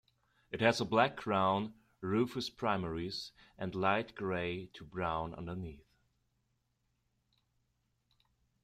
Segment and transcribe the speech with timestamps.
[0.49, 5.85] It has a black crown, rufous primaries, and light gray to brown underneath.